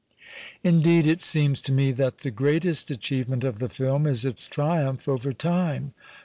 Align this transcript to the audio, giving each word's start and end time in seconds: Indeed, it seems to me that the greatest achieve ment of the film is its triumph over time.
Indeed, 0.63 1.05
it 1.05 1.21
seems 1.21 1.61
to 1.61 1.71
me 1.71 1.91
that 1.91 2.17
the 2.17 2.31
greatest 2.31 2.89
achieve 2.89 3.29
ment 3.29 3.43
of 3.43 3.59
the 3.59 3.69
film 3.69 4.07
is 4.07 4.25
its 4.25 4.47
triumph 4.47 5.07
over 5.07 5.31
time. 5.31 5.93